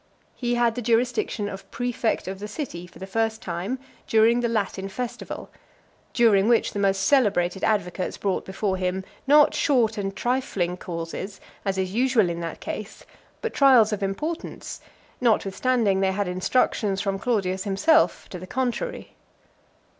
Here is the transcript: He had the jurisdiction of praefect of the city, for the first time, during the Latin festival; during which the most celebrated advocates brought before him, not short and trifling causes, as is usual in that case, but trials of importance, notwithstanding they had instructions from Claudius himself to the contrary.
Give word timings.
He 0.35 0.55
had 0.55 0.73
the 0.73 0.81
jurisdiction 0.81 1.47
of 1.47 1.69
praefect 1.69 2.27
of 2.27 2.39
the 2.39 2.47
city, 2.47 2.87
for 2.87 2.97
the 2.97 3.05
first 3.05 3.39
time, 3.39 3.77
during 4.07 4.39
the 4.39 4.49
Latin 4.49 4.89
festival; 4.89 5.51
during 6.11 6.47
which 6.49 6.73
the 6.73 6.79
most 6.79 7.01
celebrated 7.05 7.63
advocates 7.63 8.17
brought 8.17 8.43
before 8.43 8.77
him, 8.77 9.03
not 9.27 9.53
short 9.53 9.99
and 9.99 10.15
trifling 10.15 10.75
causes, 10.75 11.39
as 11.63 11.77
is 11.77 11.93
usual 11.93 12.31
in 12.31 12.39
that 12.39 12.59
case, 12.59 13.05
but 13.43 13.53
trials 13.53 13.93
of 13.93 14.01
importance, 14.01 14.81
notwithstanding 15.21 15.99
they 15.99 16.13
had 16.13 16.27
instructions 16.27 16.99
from 16.99 17.19
Claudius 17.19 17.63
himself 17.65 18.27
to 18.29 18.39
the 18.39 18.47
contrary. 18.47 19.13